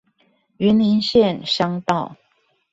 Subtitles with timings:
[0.57, 2.17] 雲林縣鄉道